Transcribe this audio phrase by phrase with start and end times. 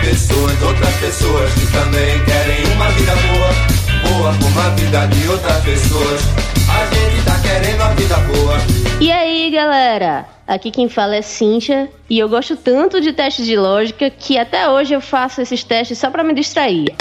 [0.00, 5.64] pessoas, outras pessoas que também querem uma vida boa, boa como a vida de outras
[5.64, 6.20] pessoas.
[6.68, 8.56] A gente tá querendo a vida boa.
[9.00, 10.26] E aí, galera?
[10.46, 14.68] Aqui quem fala é Cíntia e eu gosto tanto de testes de lógica que até
[14.68, 16.94] hoje eu faço esses testes só para me distrair.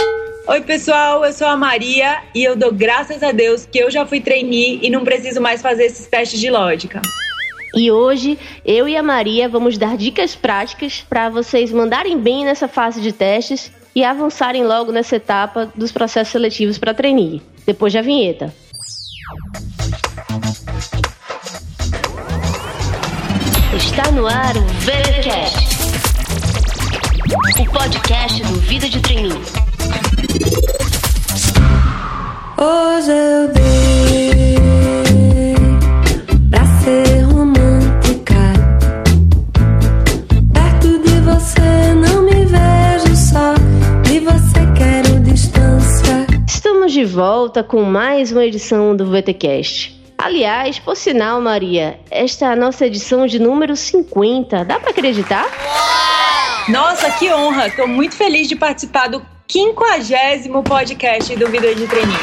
[0.48, 4.06] Oi, pessoal, eu sou a Maria e eu dou graças a Deus que eu já
[4.06, 7.02] fui trainee e não preciso mais fazer esses testes de lógica.
[7.76, 12.68] E hoje eu e a Maria vamos dar dicas práticas para vocês mandarem bem nessa
[12.68, 17.42] fase de testes e avançarem logo nessa etapa dos processos seletivos para trainee.
[17.66, 18.54] Depois da vinheta.
[23.76, 25.68] Está no ar o VeraCast,
[27.60, 29.42] o podcast do Vida de Trainee.
[32.58, 34.09] Hoje eu dei
[46.90, 49.96] Estamos de volta com mais uma edição do VTcast.
[50.18, 54.66] Aliás, por sinal, Maria, esta é a nossa edição de número 50.
[54.66, 55.46] Dá pra acreditar?
[56.68, 57.70] Nossa, que honra!
[57.70, 62.18] Tô muito feliz de participar do 50 podcast do Vida de Treininho.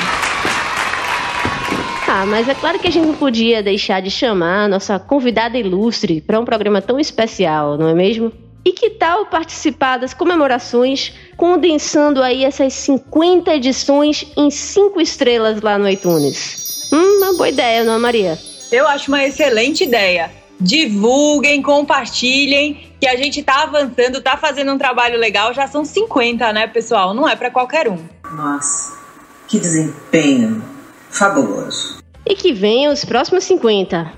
[2.08, 5.56] Ah, mas é claro que a gente não podia deixar de chamar a nossa convidada
[5.56, 8.32] ilustre para um programa tão especial, não é mesmo?
[8.66, 15.78] E que tal participar das comemorações condensando aí essas 50 edições em 5 estrelas lá
[15.78, 16.88] no iTunes?
[16.92, 18.36] Hum, uma boa ideia, não é, Maria?
[18.72, 20.32] Eu acho uma excelente ideia.
[20.58, 25.54] Divulguem, compartilhem, que a gente tá avançando, tá fazendo um trabalho legal.
[25.54, 27.14] Já são 50, né, pessoal?
[27.14, 28.00] Não é para qualquer um.
[28.32, 28.98] Nossa,
[29.46, 30.60] que desempenho
[31.08, 31.98] fabuloso.
[32.26, 34.12] E que venham os próximos 50.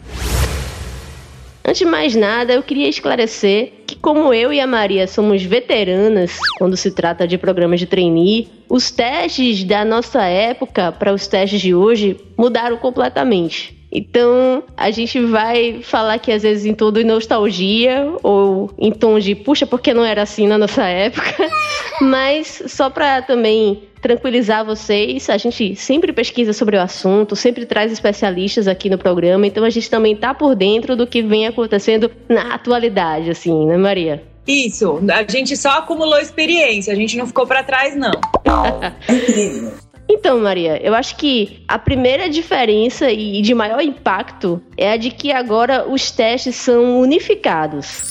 [1.68, 6.38] Antes de mais nada, eu queria esclarecer que, como eu e a Maria somos veteranas
[6.56, 11.60] quando se trata de programas de trainee, os testes da nossa época para os testes
[11.60, 13.77] de hoje mudaram completamente.
[13.90, 19.18] Então, a gente vai falar que às vezes em tom de nostalgia ou em tom
[19.18, 21.48] de puxa, porque não era assim na nossa época,
[22.00, 27.90] mas só para também tranquilizar vocês, a gente sempre pesquisa sobre o assunto, sempre traz
[27.90, 32.10] especialistas aqui no programa, então a gente também tá por dentro do que vem acontecendo
[32.28, 34.22] na atualidade, assim, né, Maria?
[34.46, 38.12] Isso, a gente só acumulou experiência, a gente não ficou para trás, não.
[40.08, 45.10] Então, Maria, eu acho que a primeira diferença e de maior impacto é a de
[45.10, 48.10] que agora os testes são unificados.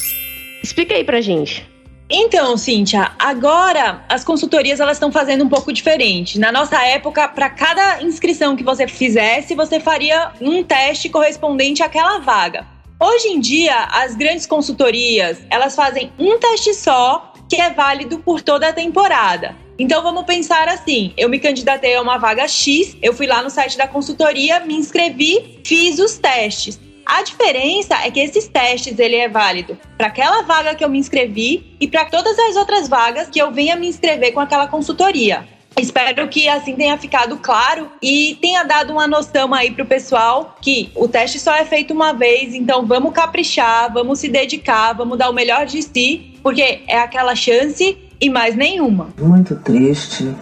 [0.62, 1.68] Explica aí pra gente.
[2.10, 6.40] Então, Cíntia, agora as consultorias elas estão fazendo um pouco diferente.
[6.40, 12.20] Na nossa época, para cada inscrição que você fizesse, você faria um teste correspondente àquela
[12.20, 12.66] vaga.
[13.00, 18.42] Hoje em dia, as grandes consultorias, elas fazem um teste só, que é válido por
[18.42, 19.67] toda a temporada.
[19.80, 23.50] Então vamos pensar assim: eu me candidatei a uma vaga X, eu fui lá no
[23.50, 26.80] site da consultoria, me inscrevi, fiz os testes.
[27.06, 31.00] A diferença é que esses testes ele é válido para aquela vaga que eu me
[31.00, 35.48] inscrevi e para todas as outras vagas que eu venha me inscrever com aquela consultoria.
[35.80, 40.90] Espero que assim tenha ficado claro e tenha dado uma noção aí pro pessoal que
[40.96, 45.30] o teste só é feito uma vez, então vamos caprichar, vamos se dedicar, vamos dar
[45.30, 49.10] o melhor de si, porque é aquela chance e mais nenhuma.
[49.20, 50.36] Muito triste,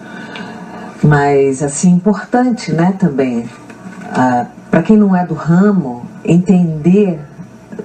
[1.04, 2.96] mas assim importante, né?
[3.00, 3.48] Também
[4.12, 7.20] ah, para quem não é do ramo entender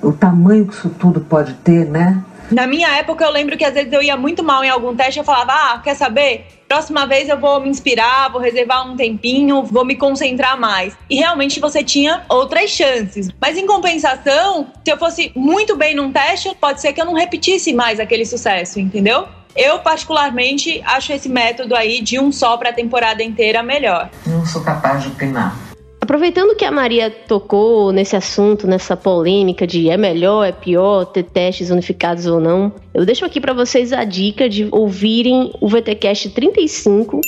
[0.03, 2.23] o tamanho que isso tudo pode ter, né?
[2.51, 5.19] Na minha época, eu lembro que às vezes eu ia muito mal em algum teste,
[5.19, 6.47] eu falava, ah, quer saber?
[6.67, 10.97] Próxima vez eu vou me inspirar, vou reservar um tempinho, vou me concentrar mais.
[11.09, 13.29] E realmente você tinha outras chances.
[13.41, 17.15] Mas em compensação, se eu fosse muito bem num teste, pode ser que eu não
[17.15, 19.29] repetisse mais aquele sucesso, entendeu?
[19.55, 24.11] Eu, particularmente, acho esse método aí de um só para a temporada inteira melhor.
[24.27, 25.71] Não sou capaz de opinar.
[26.01, 31.23] Aproveitando que a Maria tocou nesse assunto, nessa polêmica de é melhor, é pior ter
[31.23, 36.31] testes unificados ou não, eu deixo aqui para vocês a dica de ouvirem o VTcast
[36.31, 37.21] 35,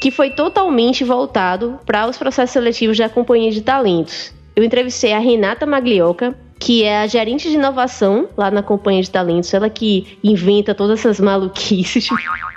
[0.00, 4.32] que foi totalmente voltado para os processos seletivos da companhia de talentos.
[4.54, 9.10] Eu entrevistei a Renata Maglioca, que é a gerente de inovação lá na companhia de
[9.10, 12.08] talentos, ela que inventa todas essas maluquices.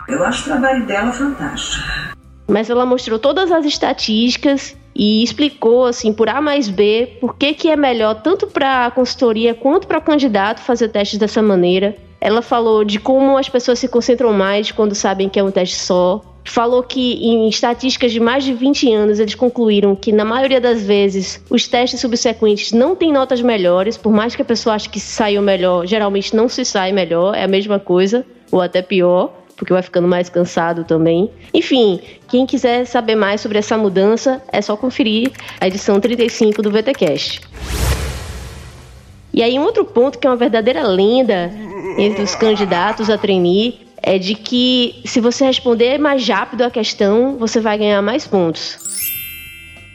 [0.07, 1.83] Eu acho o trabalho dela fantástico.
[2.48, 7.54] Mas ela mostrou todas as estatísticas e explicou assim por A mais B por que,
[7.54, 11.94] que é melhor tanto para a consultoria quanto para o candidato fazer testes dessa maneira.
[12.21, 15.75] Ela falou de como as pessoas se concentram mais quando sabem que é um teste
[15.75, 16.21] só.
[16.47, 20.81] Falou que em estatísticas de mais de 20 anos eles concluíram que na maioria das
[20.81, 24.99] vezes os testes subsequentes não têm notas melhores, por mais que a pessoa ache que
[24.99, 29.33] saiu melhor, geralmente não se sai melhor, é a mesma coisa ou até pior.
[29.57, 31.31] porque vai ficando mais cansado também.
[31.51, 36.69] Enfim, quem quiser saber mais sobre essa mudança, é só conferir a edição 35 do
[36.69, 37.41] VTcast.
[39.33, 41.51] E aí um outro ponto que é uma verdadeira lenda
[41.97, 47.38] entre os candidatos a trainee é de que se você responder mais rápido a questão,
[47.38, 48.80] você vai ganhar mais pontos.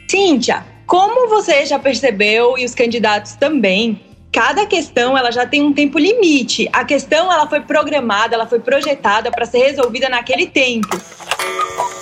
[0.07, 3.99] Cíntia, como você já percebeu e os candidatos também,
[4.31, 6.69] cada questão ela já tem um tempo limite.
[6.71, 10.95] A questão ela foi programada, ela foi projetada para ser resolvida naquele tempo,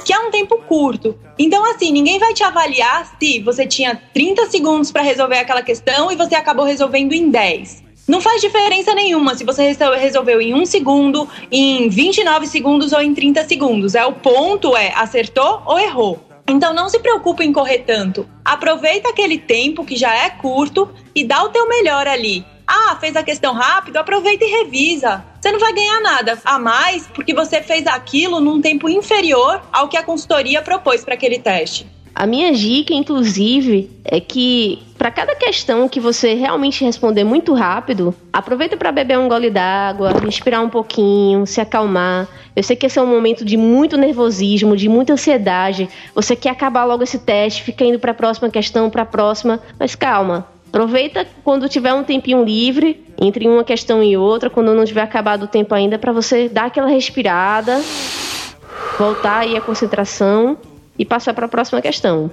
[0.05, 1.17] que é um tempo curto.
[1.39, 6.11] Então assim, ninguém vai te avaliar se você tinha 30 segundos para resolver aquela questão
[6.11, 7.90] e você acabou resolvendo em 10.
[8.07, 13.13] Não faz diferença nenhuma se você resolveu em um segundo, em 29 segundos ou em
[13.13, 13.95] 30 segundos.
[13.95, 16.19] É o ponto é acertou ou errou.
[16.47, 18.27] Então não se preocupe em correr tanto.
[18.43, 22.45] Aproveita aquele tempo que já é curto e dá o teu melhor ali.
[22.67, 25.23] Ah, fez a questão rápido, aproveita e revisa.
[25.39, 29.87] Você não vai ganhar nada a mais porque você fez aquilo num tempo inferior ao
[29.87, 31.87] que a consultoria propôs para aquele teste.
[32.21, 38.13] A minha dica, inclusive, é que para cada questão que você realmente responder muito rápido,
[38.31, 42.27] aproveita para beber um gole d'água, respirar um pouquinho, se acalmar.
[42.55, 45.89] Eu sei que esse é um momento de muito nervosismo, de muita ansiedade.
[46.13, 49.59] Você quer acabar logo esse teste, fica indo para a próxima questão, para a próxima,
[49.79, 50.45] mas calma.
[50.67, 55.45] Aproveita quando tiver um tempinho livre entre uma questão e outra, quando não tiver acabado
[55.45, 57.81] o tempo ainda, para você dar aquela respirada,
[58.99, 60.55] voltar aí a concentração
[61.01, 62.29] e passar para a próxima questão.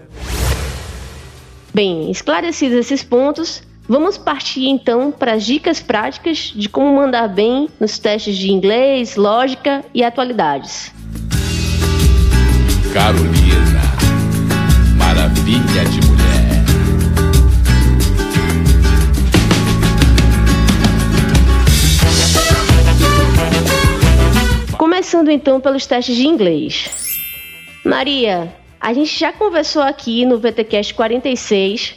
[1.72, 7.70] Bem, esclarecidos esses pontos, vamos partir então para as dicas práticas de como mandar bem
[7.80, 10.92] nos testes de inglês, lógica e atualidades.
[12.92, 13.80] Carolina,
[14.98, 16.28] maravilha de mulher.
[24.76, 26.90] Começando então pelos testes de inglês.
[27.82, 31.96] Maria, a gente já conversou aqui no VTcast 46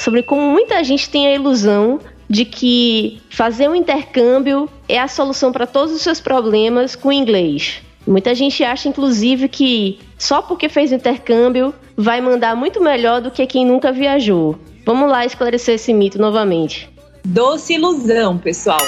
[0.00, 5.52] sobre como muita gente tem a ilusão de que fazer um intercâmbio é a solução
[5.52, 7.82] para todos os seus problemas com inglês.
[8.06, 13.46] Muita gente acha, inclusive, que só porque fez intercâmbio vai mandar muito melhor do que
[13.46, 14.58] quem nunca viajou.
[14.86, 16.88] Vamos lá esclarecer esse mito novamente.
[17.24, 18.80] Doce ilusão, pessoal.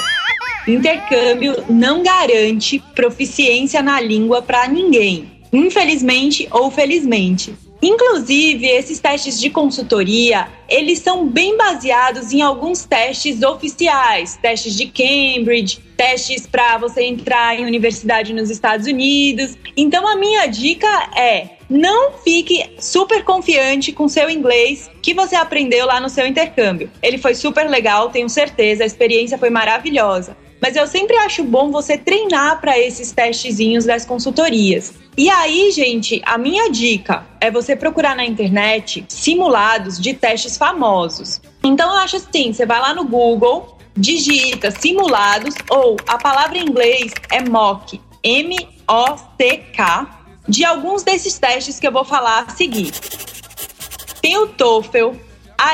[0.67, 7.55] Intercâmbio não garante proficiência na língua para ninguém infelizmente ou felizmente.
[7.83, 14.87] Inclusive, esses testes de consultoria, eles são bem baseados em alguns testes oficiais, testes de
[14.87, 19.59] Cambridge, testes para você entrar em universidade nos Estados Unidos.
[19.77, 25.85] Então, a minha dica é: não fique super confiante com seu inglês que você aprendeu
[25.85, 26.89] lá no seu intercâmbio.
[27.03, 30.37] Ele foi super legal, tenho certeza, a experiência foi maravilhosa.
[30.63, 34.95] Mas eu sempre acho bom você treinar para esses testezinhos das consultorias.
[35.19, 41.41] E aí, gente, a minha dica é você procurar na internet simulados de testes famosos.
[41.65, 46.63] Então eu acho assim, você vai lá no Google, digita simulados ou a palavra em
[46.63, 52.93] inglês é mock, M-O-C-K, de alguns desses testes que eu vou falar a seguir.
[54.21, 55.11] Tem o TOEFL,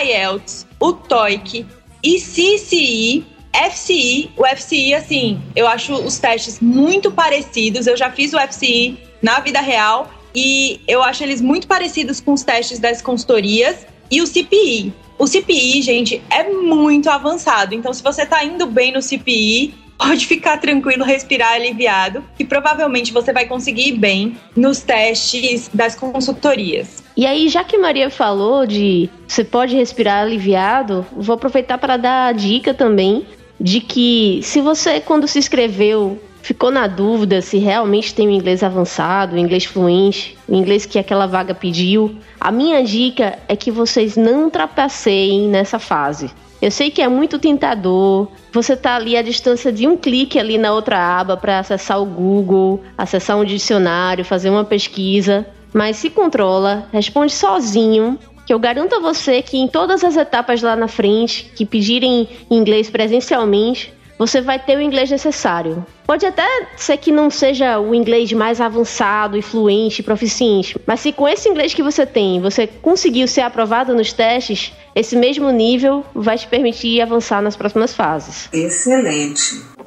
[0.03, 1.67] IELTS, o TOEIC,
[2.03, 3.38] ICCI,
[3.71, 4.31] FCI.
[4.37, 7.87] O FCI, assim, eu acho os testes muito parecidos.
[7.87, 12.33] Eu já fiz o FCI na vida real e eu acho eles muito parecidos com
[12.33, 14.93] os testes das consultorias e o CPI.
[15.19, 17.75] O CPI, gente, é muito avançado.
[17.75, 23.13] Então, se você está indo bem no CPI, pode ficar tranquilo, respirar aliviado, que provavelmente
[23.13, 27.03] você vai conseguir ir bem nos testes das consultorias.
[27.17, 32.29] E aí, já que Maria falou de você pode respirar aliviado, vou aproveitar para dar
[32.29, 33.27] a dica também
[33.61, 38.63] de que se você, quando se inscreveu ficou na dúvida se realmente tem o inglês
[38.63, 43.71] avançado, o inglês fluente, o inglês que aquela vaga pediu, a minha dica é que
[43.71, 46.31] vocês não trapaceiem nessa fase.
[46.61, 48.29] Eu sei que é muito tentador.
[48.53, 52.07] Você tá ali à distância de um clique ali na outra aba para acessar o
[52.07, 58.95] Google, acessar um dicionário, fazer uma pesquisa, mas se controla, responde sozinho, que eu garanto
[58.95, 64.41] a você que em todas as etapas lá na frente que pedirem inglês presencialmente, você
[64.41, 65.85] vai ter o inglês necessário.
[66.07, 71.13] Pode até ser que não seja o inglês mais avançado e fluente, proficiente, mas se
[71.13, 76.03] com esse inglês que você tem, você conseguiu ser aprovado nos testes, esse mesmo nível
[76.15, 78.49] vai te permitir avançar nas próximas fases.
[78.51, 79.78] Excelente.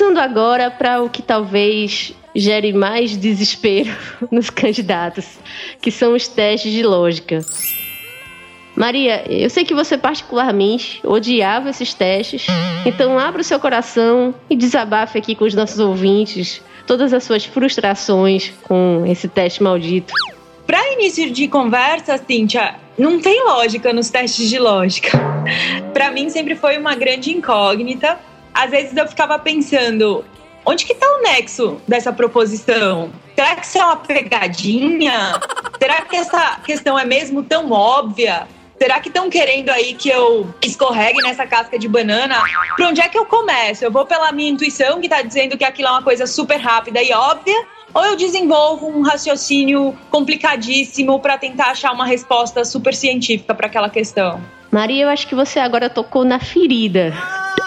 [0.00, 3.94] Passando agora para o que talvez gere mais desespero
[4.32, 5.26] nos candidatos,
[5.78, 7.44] que são os testes de lógica.
[8.74, 12.46] Maria, eu sei que você particularmente odiava esses testes,
[12.86, 17.44] então abra o seu coração e desabafe aqui com os nossos ouvintes todas as suas
[17.44, 20.14] frustrações com esse teste maldito.
[20.66, 25.10] Para início de conversa, Cíntia, não tem lógica nos testes de lógica.
[25.92, 28.18] Para mim sempre foi uma grande incógnita.
[28.54, 30.24] Às vezes eu ficava pensando,
[30.64, 33.10] onde que tá o nexo dessa proposição?
[33.34, 35.40] Será que isso é uma pegadinha?
[35.78, 38.46] Será que essa questão é mesmo tão óbvia?
[38.80, 42.42] Será que estão querendo aí que eu escorregue nessa casca de banana?
[42.76, 43.84] Por onde é que eu começo?
[43.84, 47.02] Eu vou pela minha intuição, que está dizendo que aquilo é uma coisa super rápida
[47.02, 47.66] e óbvia?
[47.92, 53.90] Ou eu desenvolvo um raciocínio complicadíssimo para tentar achar uma resposta super científica para aquela
[53.90, 54.40] questão?
[54.70, 57.12] Maria, eu acho que você agora tocou na ferida.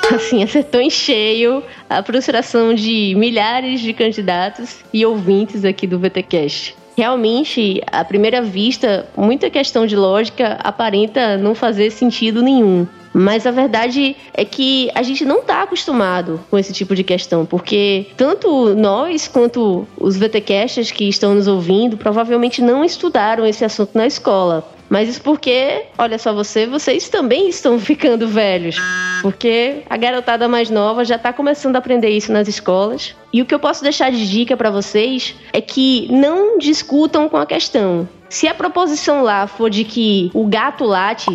[0.14, 6.76] Assim, acertou em cheio a frustração de milhares de candidatos e ouvintes aqui do VTCast
[6.96, 12.88] realmente, à primeira vista, muita questão de lógica aparenta não fazer sentido nenhum.
[13.14, 17.46] Mas a verdade é que a gente não está acostumado com esse tipo de questão,
[17.46, 23.92] porque tanto nós quanto os VTCasters que estão nos ouvindo provavelmente não estudaram esse assunto
[23.94, 24.68] na escola.
[24.90, 28.78] Mas isso porque, olha só você, vocês também estão ficando velhos.
[29.22, 33.16] Porque a garotada mais nova já está começando a aprender isso nas escolas.
[33.32, 37.38] E o que eu posso deixar de dica para vocês é que não discutam com
[37.38, 38.08] a questão.
[38.30, 41.30] Se a proposição lá for de que o gato late,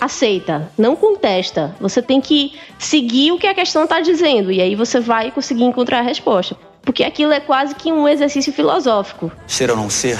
[0.00, 1.74] aceita, não contesta.
[1.80, 5.64] Você tem que seguir o que a questão está dizendo e aí você vai conseguir
[5.64, 6.56] encontrar a resposta.
[6.82, 9.32] Porque aquilo é quase que um exercício filosófico.
[9.46, 10.18] Ser ou não ser,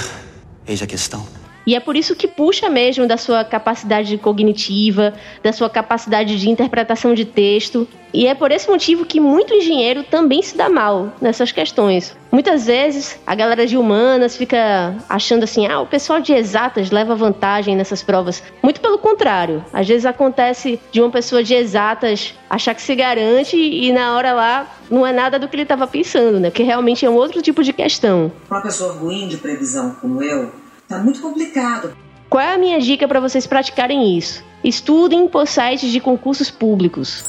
[0.67, 1.25] eis a questão.
[1.65, 6.49] E é por isso que puxa mesmo da sua capacidade cognitiva, da sua capacidade de
[6.49, 7.87] interpretação de texto.
[8.13, 12.15] E é por esse motivo que muito engenheiro também se dá mal nessas questões.
[12.31, 17.15] Muitas vezes a galera de humanas fica achando assim: ah, o pessoal de exatas leva
[17.15, 18.41] vantagem nessas provas.
[18.61, 19.65] Muito pelo contrário.
[19.73, 24.33] Às vezes acontece de uma pessoa de exatas achar que se garante e na hora
[24.33, 26.49] lá não é nada do que ele estava pensando, né?
[26.49, 28.31] Porque realmente é um outro tipo de questão.
[28.49, 30.51] Uma pessoa ruim de previsão como eu,
[30.87, 31.95] Tá muito complicado.
[32.29, 34.43] Qual é a minha dica para vocês praticarem isso?
[34.63, 37.23] Estudem por sites de concursos públicos.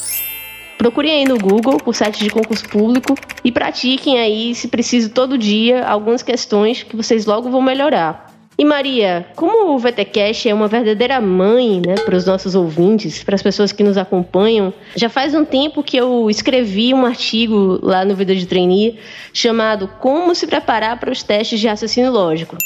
[0.78, 5.38] Procurem aí no Google por sites de concurso público e pratiquem aí, se preciso, todo
[5.38, 8.26] dia, algumas questões que vocês logo vão melhorar.
[8.58, 13.34] E Maria, como o VTCast é uma verdadeira mãe né, para os nossos ouvintes, para
[13.34, 18.02] as pessoas que nos acompanham, já faz um tempo que eu escrevi um artigo lá
[18.02, 18.98] no Vida de Trainee
[19.30, 22.56] chamado Como se preparar para os testes de raciocínio lógico.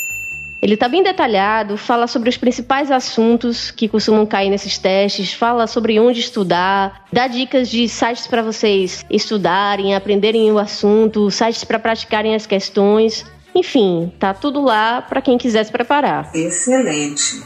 [0.62, 5.67] Ele está bem detalhado, fala sobre os principais assuntos que costumam cair nesses testes, fala
[5.67, 11.79] sobre onde estudar, dá dicas de sites para vocês estudarem, aprenderem o assunto, sites para
[11.79, 13.25] praticarem as questões.
[13.55, 16.31] Enfim, tá tudo lá para quem quiser se preparar.
[16.35, 17.43] Excelente.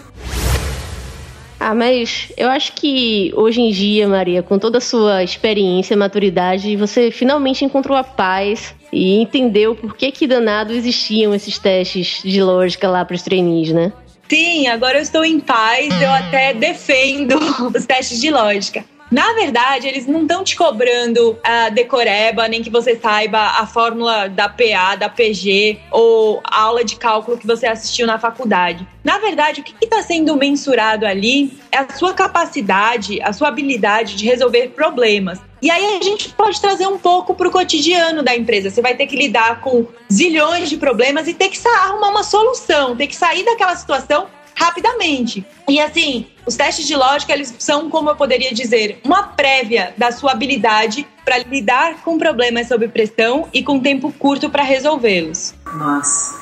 [1.66, 6.76] Ah, mas eu acho que hoje em dia, Maria, com toda a sua experiência, maturidade,
[6.76, 12.42] você finalmente encontrou a paz e entendeu por que que danado existiam esses testes de
[12.42, 13.94] lógica lá para os trainees, né?
[14.28, 17.38] Sim, agora eu estou em paz, eu até defendo
[17.74, 18.84] os testes de lógica.
[19.14, 24.28] Na verdade, eles não estão te cobrando a decoreba, nem que você saiba a fórmula
[24.28, 28.84] da PA, da PG ou a aula de cálculo que você assistiu na faculdade.
[29.04, 34.16] Na verdade, o que está sendo mensurado ali é a sua capacidade, a sua habilidade
[34.16, 35.38] de resolver problemas.
[35.62, 38.68] E aí a gente pode trazer um pouco para o cotidiano da empresa.
[38.68, 42.96] Você vai ter que lidar com zilhões de problemas e ter que arrumar uma solução,
[42.96, 45.44] ter que sair daquela situação rapidamente.
[45.68, 50.12] E assim, os testes de lógica, eles são, como eu poderia dizer, uma prévia da
[50.12, 55.54] sua habilidade para lidar com problemas sob pressão e com tempo curto para resolvê-los.
[55.74, 56.38] Nossa,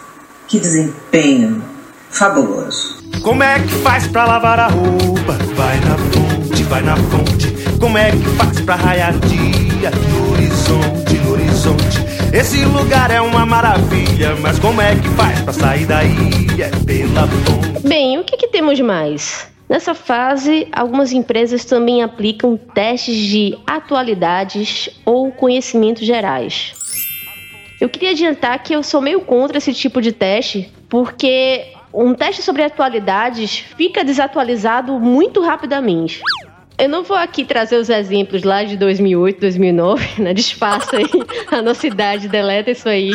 [0.48, 1.64] que desempenho
[2.10, 3.02] fabuloso.
[3.22, 5.32] Como é que faz para lavar a roupa?
[5.54, 7.52] Vai na fonte, vai na fonte.
[7.78, 12.11] Como é que faz para raiar dia no horizonte, no horizonte?
[12.32, 16.08] Esse lugar é uma maravilha, mas como é que faz para sair daí?
[16.58, 17.86] É pela fonte.
[17.86, 19.52] Bem, o que, que temos mais?
[19.68, 26.72] Nessa fase, algumas empresas também aplicam testes de atualidades ou conhecimentos gerais.
[27.78, 32.40] Eu queria adiantar que eu sou meio contra esse tipo de teste, porque um teste
[32.42, 36.22] sobre atualidades fica desatualizado muito rapidamente.
[36.78, 40.34] Eu não vou aqui trazer os exemplos lá de 2008, 2009, né?
[40.34, 41.06] Disfarça aí
[41.50, 43.12] a nossa idade, deleta isso aí.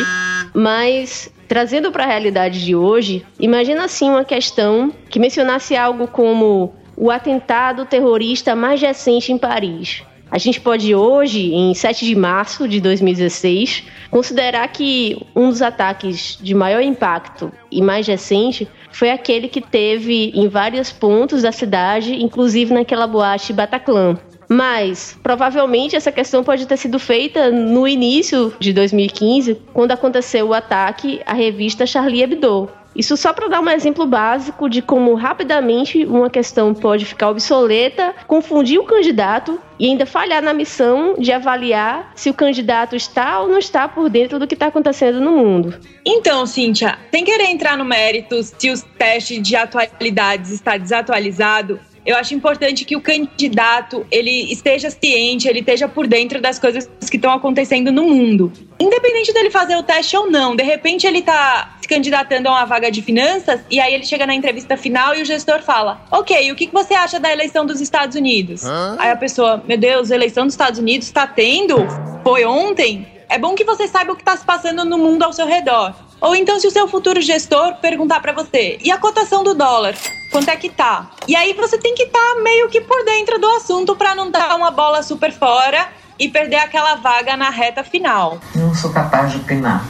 [0.54, 6.74] Mas trazendo para a realidade de hoje, imagina assim uma questão que mencionasse algo como
[6.96, 10.02] o atentado terrorista mais recente em Paris.
[10.30, 16.38] A gente pode hoje, em 7 de março de 2016, considerar que um dos ataques
[16.40, 22.14] de maior impacto e mais recente foi aquele que teve em vários pontos da cidade,
[22.22, 24.18] inclusive naquela boate Bataclan.
[24.48, 30.54] Mas provavelmente essa questão pode ter sido feita no início de 2015, quando aconteceu o
[30.54, 32.70] ataque à revista Charlie Hebdo.
[32.98, 38.12] Isso só para dar um exemplo básico de como rapidamente uma questão pode ficar obsoleta,
[38.26, 43.48] confundir o candidato e ainda falhar na missão de avaliar se o candidato está ou
[43.48, 45.78] não está por dentro do que está acontecendo no mundo.
[46.04, 51.78] Então, Cíntia, sem querer entrar no mérito se os testes de atualidades está desatualizado,
[52.08, 56.88] eu acho importante que o candidato ele esteja ciente, ele esteja por dentro das coisas
[57.10, 58.50] que estão acontecendo no mundo.
[58.80, 62.64] Independente dele fazer o teste ou não, de repente ele está se candidatando a uma
[62.64, 66.50] vaga de finanças e aí ele chega na entrevista final e o gestor fala: Ok,
[66.50, 68.64] o que você acha da eleição dos Estados Unidos?
[68.64, 68.96] Hã?
[68.98, 71.76] Aí a pessoa, meu Deus, a eleição dos Estados Unidos está tendo?
[72.24, 73.06] Foi ontem?
[73.30, 75.94] É bom que você saiba o que está se passando no mundo ao seu redor.
[76.18, 79.94] Ou então, se o seu futuro gestor perguntar para você, e a cotação do dólar?
[80.32, 81.10] Quanto é que tá?
[81.28, 84.30] E aí você tem que estar tá meio que por dentro do assunto para não
[84.30, 88.38] dar uma bola super fora e perder aquela vaga na reta final.
[88.54, 89.84] Não sou capaz de opinar.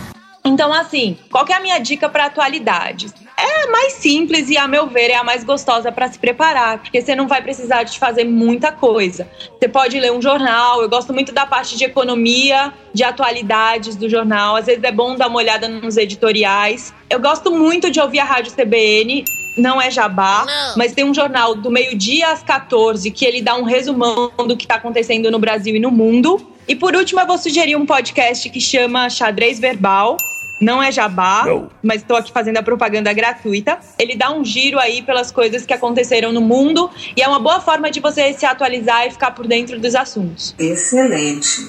[0.45, 3.15] Então, assim, qual é a minha dica para atualidades?
[3.39, 6.79] É a mais simples e, a meu ver, é a mais gostosa para se preparar,
[6.79, 9.31] porque você não vai precisar de fazer muita coisa.
[9.57, 14.09] Você pode ler um jornal, eu gosto muito da parte de economia, de atualidades do
[14.09, 16.93] jornal, às vezes é bom dar uma olhada nos editoriais.
[17.09, 19.25] Eu gosto muito de ouvir a Rádio CBN,
[19.57, 20.77] não é jabá, não.
[20.77, 24.65] mas tem um jornal do meio-dia às 14 que ele dá um resumão do que
[24.65, 26.45] está acontecendo no Brasil e no mundo.
[26.67, 30.17] E por último, eu vou sugerir um podcast que chama Xadrez Verbal
[30.61, 31.71] não é jabá, não.
[31.83, 33.79] mas estou aqui fazendo a propaganda gratuita.
[33.99, 37.61] Ele dá um giro aí pelas coisas que aconteceram no mundo e é uma boa
[37.61, 40.55] forma de você se atualizar e ficar por dentro dos assuntos.
[40.59, 41.69] Excelente.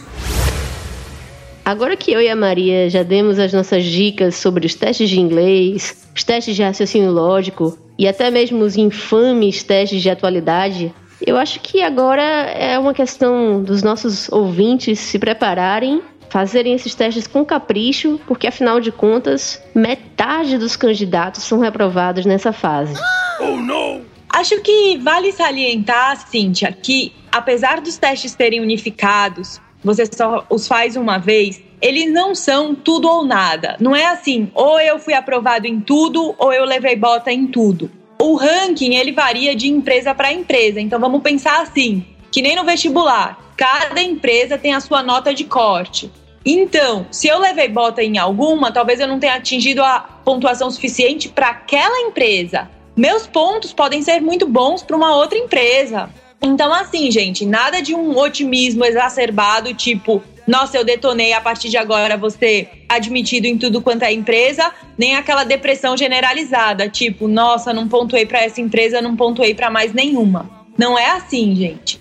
[1.63, 5.19] Agora que eu e a Maria já demos as nossas dicas sobre os testes de
[5.19, 10.91] inglês, os testes de raciocínio lógico e até mesmo os infames testes de atualidade,
[11.25, 17.28] eu acho que agora é uma questão dos nossos ouvintes se prepararem fazerem esses testes
[17.28, 22.94] com capricho, porque afinal de contas, metade dos candidatos são reprovados nessa fase.
[23.39, 24.02] Oh, não!
[24.30, 30.96] Acho que vale salientar, Cíntia, que apesar dos testes serem unificados, você só os faz
[30.96, 33.76] uma vez, eles não são tudo ou nada.
[33.80, 37.89] Não é assim, ou eu fui aprovado em tudo, ou eu levei bota em tudo.
[38.22, 40.80] O ranking, ele varia de empresa para empresa.
[40.80, 43.48] Então vamos pensar assim, que nem no vestibular.
[43.60, 46.10] Cada empresa tem a sua nota de corte.
[46.45, 51.28] Então, se eu levei bota em alguma, talvez eu não tenha atingido a pontuação suficiente
[51.28, 52.69] para aquela empresa.
[52.95, 56.10] Meus pontos podem ser muito bons para uma outra empresa.
[56.41, 61.76] Então, assim, gente, nada de um otimismo exacerbado, tipo, nossa, eu detonei, a partir de
[61.76, 67.89] agora você admitido em tudo quanto é empresa, nem aquela depressão generalizada, tipo, nossa, não
[67.89, 70.50] pontuei para essa empresa, não pontuei para mais nenhuma.
[70.78, 71.98] Não é assim, gente.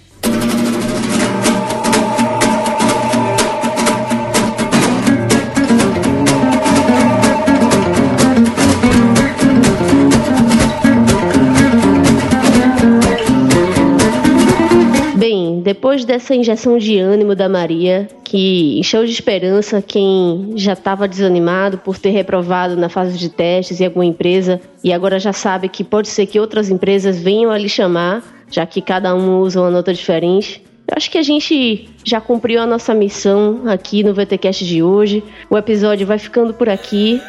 [15.69, 21.77] Depois dessa injeção de ânimo da Maria, que encheu de esperança quem já estava desanimado
[21.77, 25.85] por ter reprovado na fase de testes em alguma empresa e agora já sabe que
[25.85, 29.71] pode ser que outras empresas venham a lhe chamar, já que cada um usa uma
[29.71, 30.65] nota diferente.
[30.87, 35.23] Eu acho que a gente já cumpriu a nossa missão aqui no VTcast de hoje.
[35.51, 37.21] O episódio vai ficando por aqui.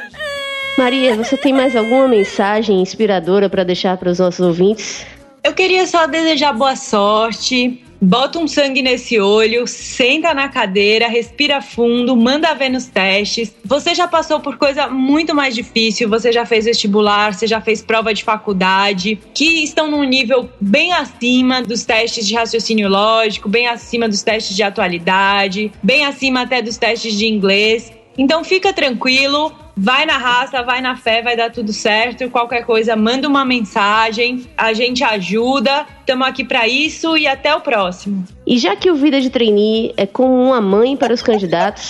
[0.78, 5.06] Maria, você tem mais alguma mensagem inspiradora para deixar para os nossos ouvintes?
[5.44, 11.62] Eu queria só desejar boa sorte, Bota um sangue nesse olho, senta na cadeira, respira
[11.62, 13.54] fundo, manda ver nos testes.
[13.66, 17.82] Você já passou por coisa muito mais difícil, você já fez vestibular, você já fez
[17.82, 23.68] prova de faculdade, que estão num nível bem acima dos testes de raciocínio lógico, bem
[23.68, 27.92] acima dos testes de atualidade, bem acima até dos testes de inglês.
[28.18, 32.30] Então fica tranquilo, vai na raça, vai na fé, vai dar tudo certo.
[32.30, 35.86] Qualquer coisa, manda uma mensagem, a gente ajuda.
[36.02, 38.26] Estamos aqui para isso e até o próximo.
[38.46, 41.90] E já que o Vida de Trainee é como uma mãe para os candidatos,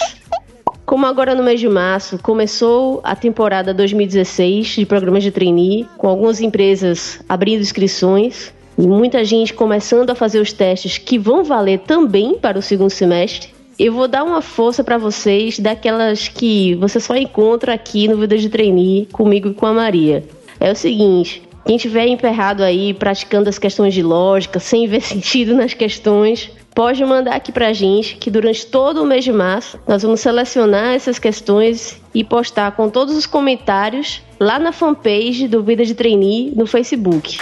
[0.86, 6.08] como agora no mês de março começou a temporada 2016 de programas de trainee, com
[6.08, 11.80] algumas empresas abrindo inscrições e muita gente começando a fazer os testes que vão valer
[11.80, 16.99] também para o segundo semestre eu vou dar uma força para vocês daquelas que você
[16.99, 20.23] só encontra aqui no Vida de Trainee comigo e com a Maria.
[20.59, 25.53] É o seguinte, Quem tiver emperrado aí, praticando as questões de lógica, sem ver sentido
[25.53, 30.01] nas questões, pode mandar aqui pra gente que durante todo o mês de março nós
[30.01, 35.85] vamos selecionar essas questões e postar com todos os comentários lá na fanpage do Vida
[35.85, 37.37] de Trainee no Facebook.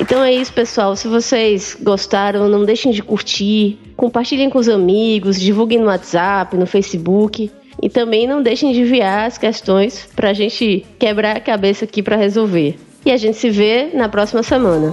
[0.00, 0.94] Então é isso, pessoal.
[0.94, 6.66] Se vocês gostaram, não deixem de curtir, compartilhem com os amigos, divulguem no WhatsApp, no
[6.66, 7.50] Facebook.
[7.82, 12.02] E também não deixem de enviar as questões para a gente quebrar a cabeça aqui
[12.02, 12.76] para resolver.
[13.04, 14.92] E a gente se vê na próxima semana.